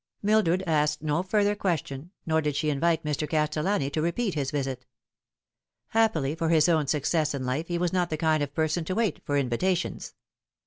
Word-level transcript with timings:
Mildred 0.23 0.63
asked 0.65 1.03
no 1.03 1.21
further 1.21 1.53
question, 1.55 2.09
nor 2.25 2.41
did 2.41 2.55
she 2.55 2.71
invite 2.71 3.03
Mr. 3.03 3.29
Castellani 3.29 3.91
to 3.91 4.01
repeat 4.01 4.33
his 4.33 4.49
visit. 4.49 4.87
Happily 5.89 6.33
for 6.33 6.49
his 6.49 6.67
own 6.67 6.87
success 6.87 7.35
in 7.35 7.45
life, 7.45 7.67
he 7.67 7.77
was 7.77 7.93
not 7.93 8.09
the 8.09 8.17
kind 8.17 8.41
of 8.41 8.55
person 8.55 8.83
to 8.85 8.95
wait 8.95 9.23
for 9.27 9.37
invitations. 9.37 10.15